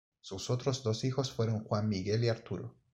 Sus 0.19 0.49
otros 0.49 0.81
dos 0.81 1.03
hijos 1.03 1.31
fueron 1.31 1.63
Juan 1.63 1.87
Miguel 1.87 2.23
y 2.23 2.29
Arturo. 2.29 2.75